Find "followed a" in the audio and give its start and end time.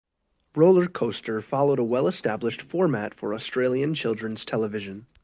1.43-1.83